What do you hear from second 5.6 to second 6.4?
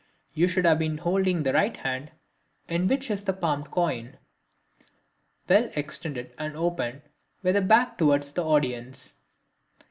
extended